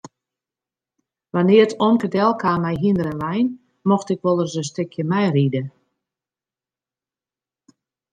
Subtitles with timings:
[1.33, 3.47] Wannear't omke delkaam mei hynder en wein
[3.89, 5.63] mocht ik wolris in stikje meiride.